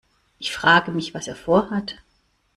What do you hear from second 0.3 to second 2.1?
Ich frage mich, was er vorhat.